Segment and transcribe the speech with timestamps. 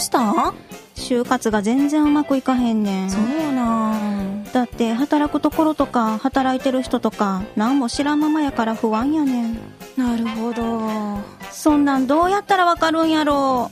[0.00, 0.20] した？
[0.20, 0.54] ん
[0.96, 3.10] 就活が全然うまくいかへんねん。
[3.10, 4.44] そうなん。
[4.52, 9.58] だって働くところとか働いてる人とか何も知らんままやから不安やねん。
[9.96, 11.20] なるほど。
[11.52, 13.70] そんなんどうやったらわかるんやろ。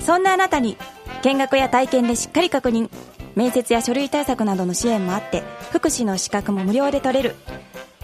[0.00, 0.76] そんなあなたに
[1.22, 2.90] 見学や体験でしっかり確認。
[3.34, 7.36] 面接や書類対策などの支援もあって福祉の資格も無料で取れる。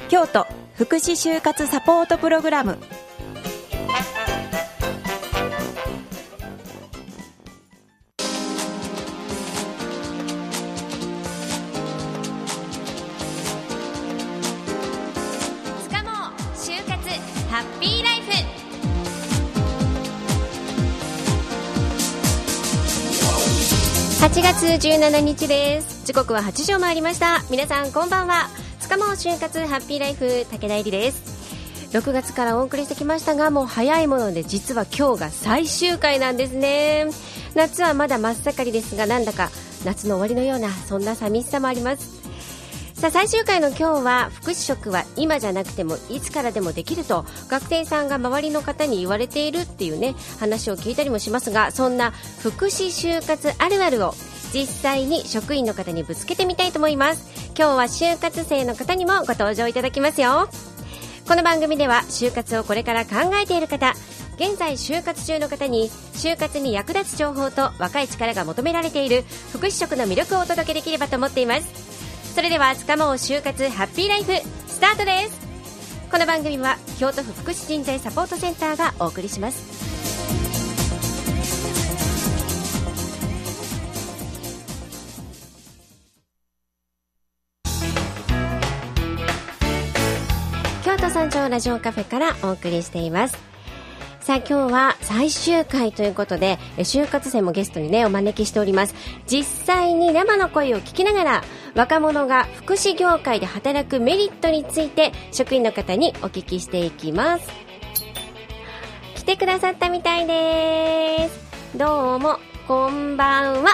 [0.09, 2.79] 京都福祉就活サポートプログラム
[24.75, 26.07] 17日です。
[26.07, 27.43] 時刻は8時を回りました。
[27.51, 28.49] 皆さんこんばんは。
[28.79, 31.91] つかも就活ハッピーライフ武田絵里です。
[31.93, 37.07] 6月からお送りしてきましたがもう早いもので実は今日が最終回なんですね。
[37.55, 39.51] 夏はまだ真っ盛りですがなんだか
[39.85, 42.21] 夏の終わりのようなそんな寂しさもあります。
[42.95, 52.11] さあ最終回の今日は福祉職は今じゃなくてもいつからでもできると学生さんが周りの方に言われているっていうね話を聞いたりもしますがそんな
[52.41, 54.15] 福祉就活あるあるを
[54.53, 57.51] 実際に職員の方にぶつけてみたいと思います。
[57.57, 60.49] 今日は就活生の方にもご登場いただきますよ。
[61.27, 63.95] この番組では就活をこれから考えている方
[64.37, 72.35] 現在就活中の方に就活に役立つ情報と若い力が求められている福祉職の魅力をお届けできればと思っています。
[72.35, 74.33] それではつかもう就活ハッピーライフ
[74.67, 75.51] スタートです。
[76.11, 79.90] この番組は京都府福祉人材サポートセンターがお送りします。
[91.41, 93.39] 京都山頂ラジオカフェからお送りしています。
[94.21, 98.95] さあ今日は最終回ということでえ就活生もゲストにねお招きしております。
[99.27, 101.45] 実際に生の声を聞きながら
[101.75, 107.49] 若者が福祉業界で働くメリットについて職員の方にお聞きしていきます。
[109.15, 111.79] 来てくださったみたいです。
[111.79, 112.39] どうも
[112.69, 113.71] こんばんは。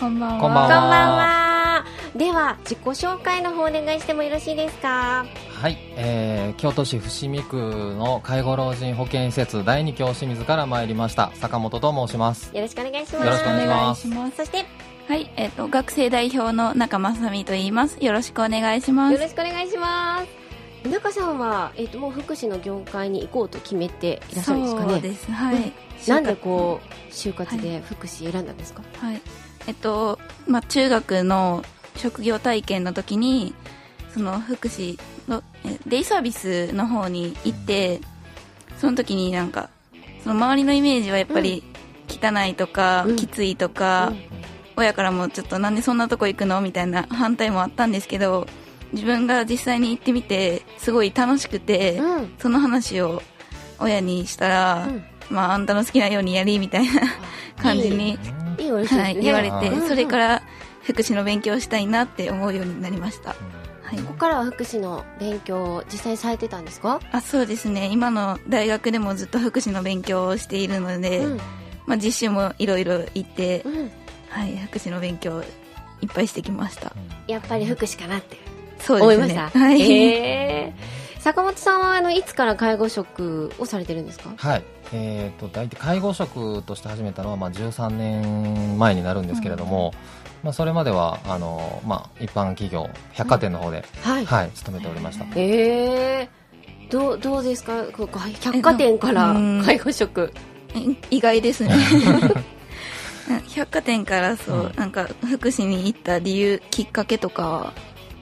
[0.00, 0.40] こんばんは。
[0.40, 0.68] こんばんは。
[0.68, 1.84] こんばんは。
[2.16, 5.24] では自己紹介の方お願いしてもよろしいですか？
[5.64, 7.56] はい、えー、京都市伏見区
[7.96, 14.36] の介護老人保健施設第二教清水から参りました坂本と申しますよろしくお願いしますよろしくお願いします。
[14.36, 14.64] そしてよ
[15.08, 17.96] はい、えっ、と、学生代表の中正美と言います。
[17.98, 19.16] よろしくお願いします。
[19.18, 20.22] ろしくお願いしま
[20.84, 24.92] す中さんは、えっともう福祉の業界に行こうと決めていらっしゃるんですかね？
[24.92, 25.32] そうです。
[25.32, 25.72] はい。
[26.06, 29.06] なんでこう就活で福祉選んだんですか、う。
[29.06, 29.22] はい。
[29.66, 31.64] えっと、まあ、中学の
[31.96, 33.54] 職業体験の時に、
[34.12, 34.98] その福祉
[35.28, 38.00] の、えデイサービスの方に行って、
[38.78, 39.70] その時になんか、
[40.22, 41.62] その周りのイメージはやっぱり
[42.08, 43.16] 汚いとか、うん。
[43.16, 44.12] きついとか、
[44.76, 46.60] 親からもちょっとなんでそんなとこ行くの？
[46.60, 48.46] みたいな 反対もあったんですけど
[48.92, 52.34] 自分が実際に行ってみてすごい楽しくて、うん。
[52.38, 53.22] その話を
[53.78, 55.04] 親にしたら、うん。
[55.30, 57.02] まああんたの好きなようにやりみたいな
[57.62, 58.18] 感じに、
[58.58, 59.88] はい、言われて、うん。
[59.88, 60.42] それから
[60.82, 63.34] 福祉の勉強をしたいなって思うようになりました、
[63.96, 67.88] はい、ここからは福祉の勉強を実際にされてたんですか、あそうですね。
[67.92, 71.40] 今の大学でもずっと福祉の勉強をしているので、うん。
[71.86, 73.90] まあ、実習もいろいろ行って、うん、
[74.30, 75.42] はい、福祉の勉強を
[76.00, 76.92] いっぱいしてきました。
[77.26, 78.38] やっぱり福祉かなって。
[78.78, 79.34] そう思いですね。
[79.34, 81.20] ました、はい、へー。
[81.20, 84.30] 坂本さんはあのいつから介護職をされてるんですか？
[84.36, 84.62] はい。
[84.92, 89.92] えー、と大体介護職として始めたのは、まあ、13年前になるんですけれども、
[90.44, 95.24] まあ、それまではあの、まあ、一般企業百貨店の方で、はい、はい、勤めておりました。
[95.24, 96.28] へえ
[96.90, 97.84] どうどうですか？
[97.96, 99.62] ここ百貨店からうん。
[99.64, 100.32] 介護職。
[101.10, 101.74] 意外ですね。
[103.54, 104.74] 百貨店からそう、うん。
[104.76, 107.72] なんか福祉に行った理由きっかけとかは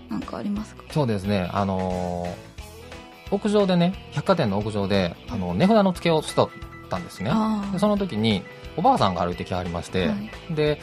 [0.09, 0.85] なんかありますか？
[0.93, 1.51] そうですね。
[1.53, 2.53] あのー
[3.35, 6.49] 屋上でね百貨店の屋上であの値札の付けをしとっ
[6.91, 7.31] たんですね。
[7.33, 8.43] あでその時に
[8.77, 10.15] おばあさんが歩いてきはりまして、は
[10.51, 10.55] い。
[10.55, 10.79] で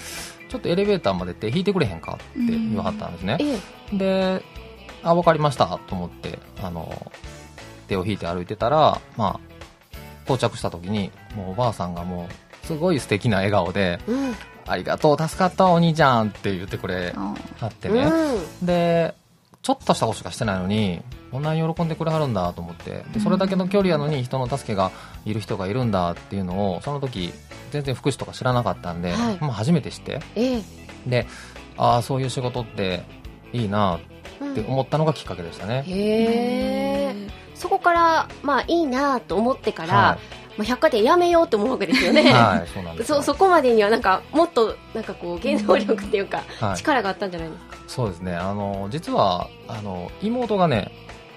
[0.50, 3.60] ちょっとエレベーターまで手引いてくれへんかって言わはったんですね、え
[3.94, 3.98] え。
[3.98, 4.44] で、
[5.04, 7.12] あ、わかりましたと思って、あの、
[7.88, 9.40] 手を引いて歩いてたら、まあ、
[10.25, 12.28] 到着した時に、もうおばあさんがも
[12.63, 14.36] う、すごい素敵な笑顔で、うん。
[14.68, 18.04] ありがとう、助かった、お兄ちゃんって言ってくれあはってね。
[18.04, 18.66] うん。
[18.66, 19.16] で、
[19.61, 21.01] ちょっとしたことしかしてないのに、
[21.31, 24.91] こんなに喜んでくれはるんだと思って、でそれだけの距離やのに人の助けが
[25.25, 27.33] いる人がいるんだっていうのを、その時、
[27.71, 29.38] 全然福祉とか知らなかったんで、はい。
[29.41, 30.61] まあ初めて知って、ええ。
[31.06, 31.27] で、
[31.77, 33.03] ああ、そういう仕事って
[33.53, 34.00] いいな
[34.41, 34.51] うん。
[34.53, 35.83] って思ったのがきっかけでしたね。
[35.85, 37.15] へえ。
[37.53, 40.17] そこからまあいいなと思ってから、は
[40.59, 46.77] まあ、百貨店やめようと思うわけですよね、はいそうなんですよそそこまでにはなんかもっとなんかこう原動力っていうか、はい。
[46.77, 48.35] 力があったんじゃないですか、そうですね。
[48.35, 50.91] あの実はあの妹がね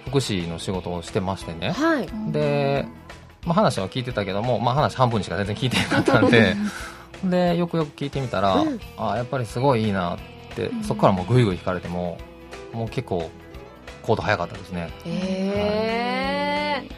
[0.09, 1.71] 福祉の仕事をしてましてね。
[1.71, 2.33] はい。
[2.33, 2.85] で、
[3.47, 6.57] まあ、話は聞いてたけども、まあ、話半分にしか全然聞いてなかったんで。
[7.23, 8.81] でよくよく聞いてみたら、うん。
[8.97, 10.19] あやっぱりすごいいいなっ
[10.57, 10.83] て、うん。
[10.83, 12.19] そこからもうぐいぐい引かれても
[12.73, 13.31] もう結構
[14.03, 14.91] 行動早かったですね。
[15.05, 16.89] へえ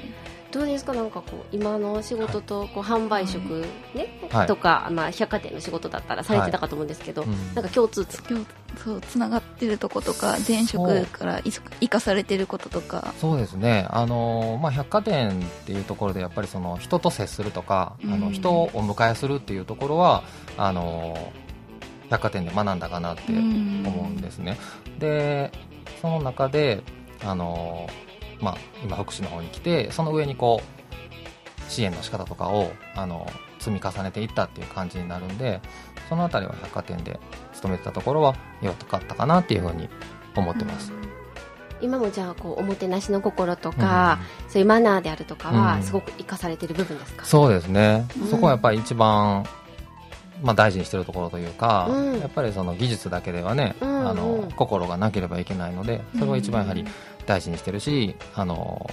[0.55, 0.95] どうですか？
[0.95, 4.29] なんかこう今の仕事とこう販売職、ね？
[4.31, 4.47] はい。
[4.47, 7.55] とか、まあ、百貨店の仕事だったらされてたかと思うんですけど、うん。
[7.55, 8.47] なんか共通点今日
[8.85, 13.12] そうつながってるとことか前職からい生かされてることとか。
[13.21, 18.21] そうですね、あのまあ、百貨店っていうところでやっぱりその人と接するとか、あうん。
[18.21, 20.23] の人をお迎えするっていうところは
[20.56, 21.33] あの
[22.11, 24.56] 百貨店で学んだかなって思うんですね、
[25.01, 25.51] で
[26.01, 26.85] その中で
[27.25, 27.89] あの、
[28.44, 33.26] まあ、今福祉の方に来てその上にこう支援の仕方とかをあの
[33.58, 35.62] 積み重ねていったっていう感じになるんで
[36.11, 37.19] そのあたりは百貨店で
[37.55, 39.88] 勤めてたところは良かったかなっていうふうに
[40.37, 40.93] 思ってます、
[41.81, 44.19] 今もじゃあこうおもてなしの心とか、
[44.49, 48.26] そういうマナーであるとかうんはすごく生かされてる部分ですか、そうですね、うん。
[48.29, 49.44] そこはやっぱり一番、
[50.43, 52.21] まあ、大事にしてるところというか、うん。
[52.21, 54.09] やっぱりその技術だけではね、うんうん。
[54.09, 56.85] あの心がなければいけないのでそれは一番やはり
[57.27, 58.91] 大事にしてるし、あの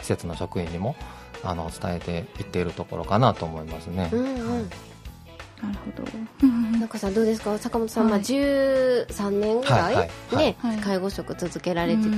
[0.00, 0.96] 施設の職員にも
[1.42, 4.08] あの伝えていっているところかなと思いますね。
[4.12, 4.36] うんうん。
[4.38, 6.08] なるほど。
[6.78, 7.58] 中さんどうですか？
[7.58, 8.12] 坂本さん、はい。
[8.12, 10.44] まあ、13年ぐらい、はいはいはい。
[10.46, 10.76] ねはい。
[10.78, 12.16] 介護職続けられてて、うんま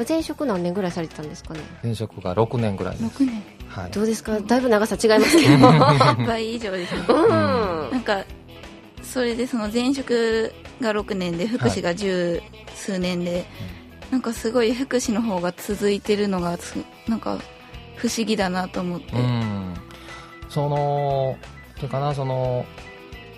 [0.00, 1.60] あ、前職何年ぐらいされてたんですかね？
[1.82, 3.22] 前職が6年ぐらいです。
[3.22, 3.42] 6年
[3.80, 3.90] はい。
[3.90, 4.40] どうですか？
[4.40, 5.68] だいぶ長さ違いますけど。
[5.68, 7.00] 1 倍以上ですね。
[7.08, 7.90] うん。
[7.92, 8.24] なんか
[9.02, 12.42] それでその前職が6年で福祉が十
[12.74, 13.46] 数年で、
[14.10, 16.76] なんかすごい福祉の方が続いてるのがす
[17.08, 17.38] なんか
[17.96, 19.74] 不思議だなと思って、うん、
[20.48, 21.36] その
[21.76, 22.66] っていうかなその、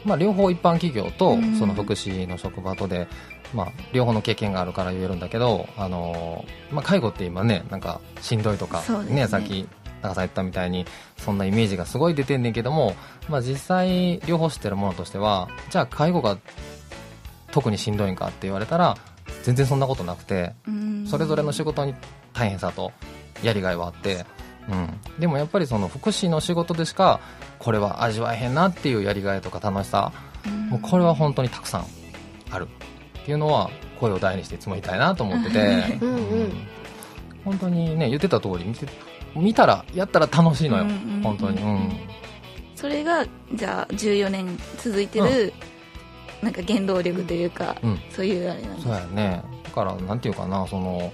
[0.05, 1.57] まあ、両方一般企業とうん。
[1.57, 3.07] その福祉の職場とで、
[3.55, 9.67] まあ、両方の経験があるから言えるんだけどあの、まあ、介護って今ねなんかしんどいとかそうですねさっき
[10.03, 10.87] 高さん言ったみたいに
[11.17, 12.95] そんなイメージがすごい出てんねんけども、
[13.29, 16.39] まあ、実際両方知ってるものとしてはじゃあ介護が
[17.51, 18.97] 特にしんどいんかって言われたら
[19.43, 21.07] 全然そんなことなくてうん。
[21.07, 21.95] それぞれの仕事に
[22.35, 22.93] 大変さと
[23.43, 24.27] やりがいはあって、
[24.69, 27.21] うん、でもやっぱりその福祉の仕事でしか
[27.59, 30.13] これは味わえへんなっていうやりがいとか楽しさ、
[30.47, 30.69] うん。
[30.69, 31.87] もうこれは本当にたくさん
[32.51, 32.69] ある
[33.21, 36.15] っていうのは声を大にしていつも言いたいなと思ってて、うん。
[36.15, 36.53] うん。
[37.45, 38.87] 本当にね言ってた通り見て
[39.37, 41.91] 見たらやったら楽しいのよ、うんうん本当に、うん、
[42.77, 45.53] それがじゃあ14年続いてる、
[46.43, 48.01] なんか原動力というか、うん。
[48.11, 48.85] そういうあれなんです。
[48.85, 49.43] そうやね。
[49.65, 51.13] だからなんていうかなその、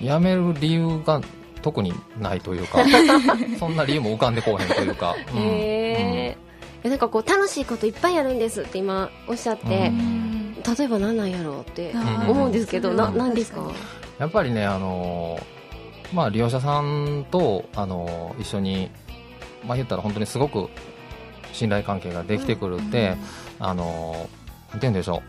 [0.00, 1.20] うん、辞める理由が
[1.62, 2.78] 特にないというか
[3.58, 5.38] そんな理由も浮かんでこうへんというか、うん。
[5.40, 6.36] へ
[6.84, 10.54] えなんかこう楽しいこといっぱいあるんですって今おっしゃって、うん。
[10.76, 12.30] 例えば何なんやろうってん。
[12.30, 12.96] 思うんですけど、うん。
[12.96, 13.70] な何ですか？
[14.18, 15.53] やっぱりね、あのー
[16.14, 18.90] まあ、利用者さんと、あのー一緒に、
[19.66, 20.68] まあ、言ったら本当にすごく
[21.52, 23.16] 信頼関係ができてくるって、
[23.58, 25.22] あのーなんて言うんでしょ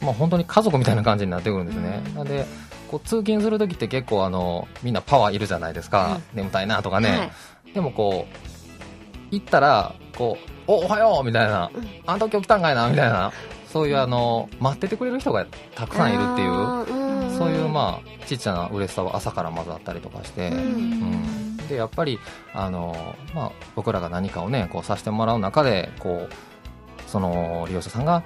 [0.00, 2.02] う、まあ、本当に家族みたいな感じになってくるんですね。
[2.06, 2.46] うんなんで
[2.90, 7.72] こう通勤するときって結構あのみんなパワーいるじゃないですか、眠たいなとかね、はい。
[7.72, 10.38] でもこう行ったらこ
[10.68, 11.88] うおおはようみたいな、うん。
[12.06, 13.32] あんた今日来たんかいなみたいな。
[13.74, 17.03] そういうあの待っててくれる人がたくさんいるっていう
[17.38, 20.56] そういうまあちっちゃな嬉しさは朝からまずあったりとかして、うん。
[20.58, 21.56] うん。
[21.68, 22.18] でやっぱり
[22.52, 28.22] あの、まあ、僕らが何かをねこうさせてもらう中でこうその利用者さんが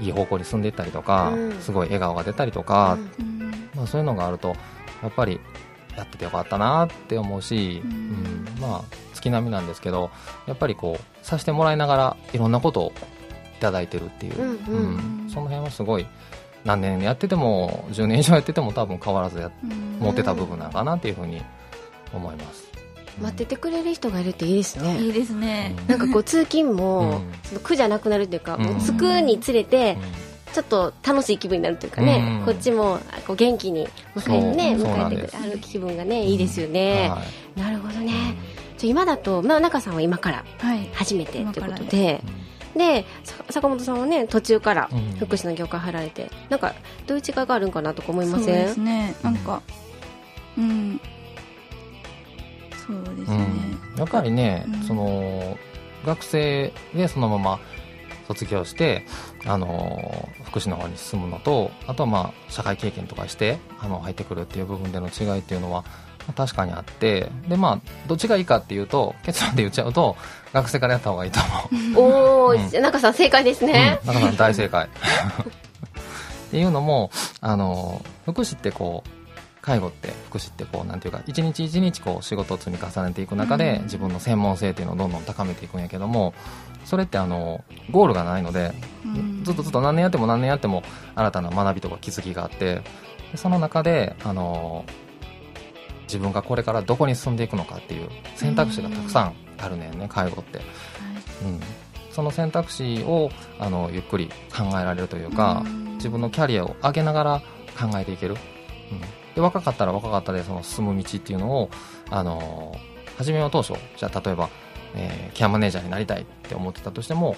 [0.00, 1.60] いい方向に進んでいったりとか、うん。
[1.60, 2.98] すごい笑顔が出たりとか、
[3.74, 4.56] まあ、そういうのがあると
[5.02, 5.40] やっぱり
[5.96, 7.92] やっててよかったなって思うし、ううん。
[7.92, 10.10] んまあ月並みなんですけど
[10.46, 12.92] やっぱりこうさせてもらいながらいろんなことを
[13.58, 15.24] いただいてるっていう、うんうん。
[15.24, 15.28] うん。
[15.28, 16.06] その辺はすごい
[16.64, 19.50] 何年やってても10年以上やってても多分変わらずや
[19.98, 21.42] 持ってた部分なのかなっていうふうに
[22.12, 22.70] 思います。
[23.20, 24.98] 待っててくれる人がいるっていいですね。
[24.98, 28.62] いいですね、なんかこう通勤も、うんその苦じゃなくなるっていうか、うん。
[28.62, 30.30] もう着くにつれてうん。
[30.52, 32.44] ちょっと楽しい気分になるというかね、うん。
[32.44, 33.86] こっちもあこう元気に
[34.16, 37.22] 迎え,、ね、迎えてくれる気分がねいいですよね、は
[37.56, 37.60] い。
[37.60, 38.12] なるほどね。
[38.78, 40.88] じゃあ今だと、まあ、中さんは今からはい。
[40.92, 42.22] 初めてということで
[42.76, 45.00] でさ坂本さんはね途中からうん。
[45.18, 46.74] 福祉の業界入られて、なんか
[47.06, 49.14] どういう違いがあるんかなとか思いまそうせんですね。
[49.22, 49.62] なんか
[50.56, 51.00] うん。
[52.86, 53.44] そうですうね、
[53.96, 53.98] ん。
[53.98, 54.82] やっぱりね、うん。
[54.82, 55.56] その
[56.04, 57.60] 学生でそのまま
[58.26, 59.04] 卒業して
[59.44, 65.88] あの福祉の方に進むのとあとはまあ社会経験とかしてあの入ってくるっていう部分での違いっていうのは、ま
[66.32, 70.16] 確かにあってでまあどっちがいいかっていうと結論で言っちゃうと
[70.52, 71.40] 学生からやった方がいいと
[71.94, 72.00] 思う。
[72.00, 72.82] おお、うん。
[72.82, 74.86] 中さん正解ですね、うん、中さん大正解。
[74.86, 77.10] っていうのも
[77.40, 79.10] あの福祉ってこう
[79.62, 83.82] 介護って福祉ってこうなんていうか一日一日こう仕事を積み重ねていく中で、うん。
[83.84, 86.34] 自分の専門性っていうのをどんどん高めていくんやけども
[86.84, 88.72] それってあのゴールがないので、
[89.04, 89.44] うん。
[89.44, 90.82] ずっとずっと何年やっても何年やっても
[91.14, 92.82] 新たな学びとか気づきがあって
[93.30, 94.84] でその中であの
[96.10, 99.98] 自分がこれからどこに進んでいくのかっていう選択肢がたくさんあるねん。
[99.98, 100.58] ね介護って、
[101.44, 101.60] うん、
[102.10, 105.90] その選択肢をあのゆっくり考えられるというか、うん。
[106.00, 107.42] 自分のキャリアを上げながら
[107.78, 108.34] 考えていける、
[108.90, 109.00] うん、
[109.34, 111.70] で若かったら若かったでその進む道っていうのを
[112.10, 112.74] あの
[113.16, 114.48] 初めは当初じゃあ例えば、
[114.94, 117.36] えーケアマネージャーになりたいって思ってたとしても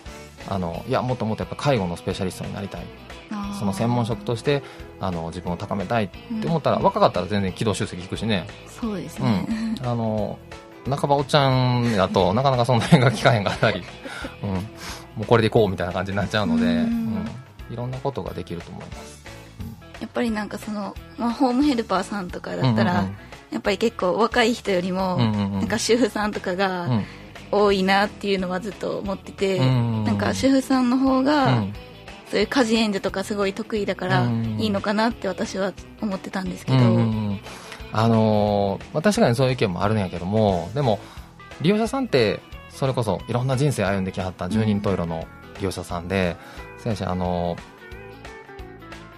[0.49, 2.83] あのいやもっともっとやっぱ介護のスペシャリストになりたい
[3.59, 4.62] その専門職として
[5.00, 6.09] あの自分を高めたいっ
[6.40, 9.47] て思ったら、若かったら全然軌道修正効くしね、そうですうね、
[9.82, 10.38] ん、あの
[10.88, 11.49] 半ばおっちゃ
[11.80, 13.82] んだとなかなかそんな辺が効かへんかったり、
[14.42, 14.59] うん、も
[15.21, 16.76] うこれでいこうみたいな感じになっちゃうので、ううん。
[16.87, 17.30] ん
[17.71, 19.23] いろんなことができると思います。
[20.00, 23.09] やっぱりなんかその、まあ、ホームヘルパーさんとかだったら、
[23.50, 25.59] やっぱり結構若い人よりも、うんうんうん。
[25.61, 27.04] なんか主婦さんとかうんがうん。
[27.50, 31.73] 多いなっていうのはずっと思ってて、うんなんか主婦さんの方うが、ん
[32.32, 34.58] そういう家事援助とかすごい得意だからうん。
[34.58, 40.98] いいのかなって私は思ってたんですけど、あのーまあ、確かにそういう意見もあるんやけどもでも
[41.60, 45.26] 利用者さんってそれこそいろんな人生歩んできはった十人十色の
[45.58, 46.38] 利用者さんで、
[46.78, 47.58] 先生あのー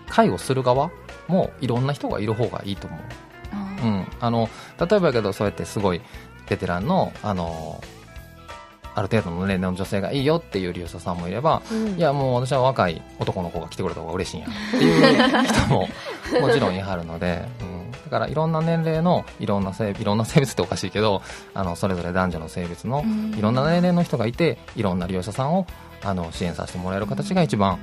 [0.08, 0.90] 介護する側
[1.28, 6.00] もいろんな人がいる方がいいと思う、うん、あの例えばやけどそうやってすごい
[6.48, 7.93] ベテランの、あのー
[8.94, 11.88] ある程度の年齢の女性がいいよっていう利用者さんもいれば、うん。
[11.96, 15.88] いやもう私は若い男の子が来てくれた方が嬉しいんやっていう人も
[16.40, 21.22] もちろんいはるので、うん、だからいろんな年齢のいろんな性いろんな性別っておかしいけど
[21.54, 23.34] あのそれぞれ男女の性別のうん。
[23.36, 25.66] いろんな年齢の人がいていろんな利用者さんを
[26.02, 27.78] あの支援させてもらえる形が一番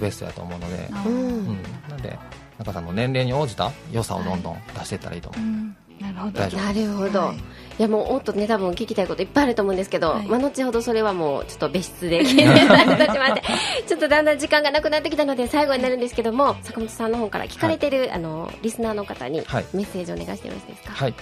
[0.00, 1.18] ベストやと思うので、うんう
[1.52, 2.18] ん、なんで
[2.58, 5.76] 中さんの年齢に応じた良さをどんどん出していったらいいと思う、うん。
[6.00, 6.40] なるほど。
[6.40, 7.36] なるほど、はい
[7.78, 10.26] い、やもうもっとね多分聞きたいこといっぱいあると思うんですけど、はい。
[10.26, 13.42] まあ、後ほどそれはもうちょっと別室で 聞いてて
[13.86, 19.64] ちょっとだんだん時間がなくなってきたので最後になるんですけども坂本さんの方から聞かれてる、あのリスナーの方にはい。
[19.72, 21.14] メッセージお願いしてよろしいですか、はい。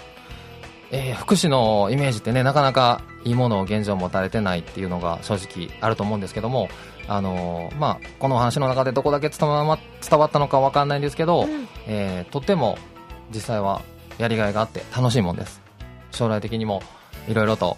[0.92, 6.68] えー福祉のイメージってねなかなかいいものを現状持たれてないっていうのが正直あると思うんですけども、
[7.06, 9.78] あのーまあ、このお話の中でどこだけ伝わま
[10.08, 11.68] 伝わったのかわかんないんですけど、うん。
[11.86, 12.76] えーとっても
[13.32, 13.82] 実際は
[14.18, 15.60] やりがいがあって楽しいもんです
[16.10, 16.82] 将来的にも
[17.28, 17.76] いろいろと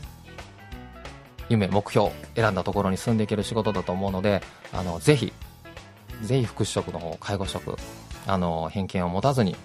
[1.49, 5.33] 夢目標選んだところに進んでいける仕事だと思うのであのぜひ
[6.23, 7.77] ぜひ福祉職の方介護職
[8.27, 9.57] あの偏見を持たずに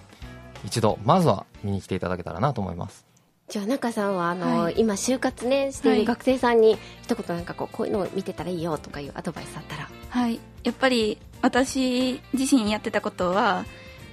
[0.64, 3.06] 一度まずは見に来ていただけたらなと思います。
[3.48, 4.74] じゃあ中さんはあの、はい。
[4.76, 6.00] 今就活ねしていはい。
[6.00, 9.88] る学生さんに一言なんかこうこういうのを見てたらいいよとかいうアドバイスあったら。
[10.10, 13.64] はい、やっぱり私自身やってたことは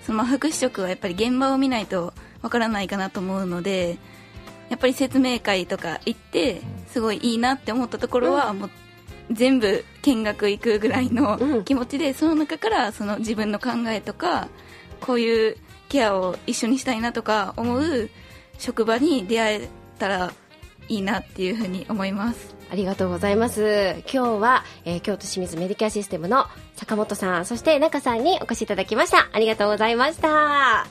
[0.03, 3.97] そのまあ福祉職はやっぱり現場を見ないとわからないかなと思うので
[4.69, 8.69] やっぱり説明会とか行ってすごいいいなって思ったところはもう
[9.31, 11.63] 全部見学行くぐらいのうん。
[11.63, 14.49] 気持ちでその中からその自分の考えとか
[15.01, 15.57] こういう
[15.89, 18.09] ケアを一緒にしたいなとか思う
[18.57, 19.69] 職場に出会え
[19.99, 20.33] たら
[20.87, 22.55] いいなっていうふうに思います。
[22.71, 24.03] ありがとうございます。
[24.11, 29.29] 今日は、えー京都清水メディケアシステムの坂本さんそして中さんにお越しいただきました。
[29.31, 30.87] ありがとうございました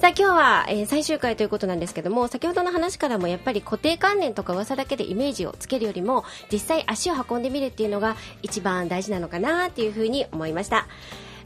[0.00, 10.86] さあ今日は、えー最終回ということなんですけども先ほどの話からもやっぱり固定観念とか噂だけでイメージをつけるよりも実際足を運んでみるっていうのが一番大事なのかなっていうふうに思いました。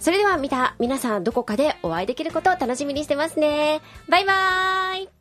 [0.00, 3.82] それでは見た皆さんどこかでお会いできることを楽しみにしてますね。
[4.08, 5.19] バイバーイ。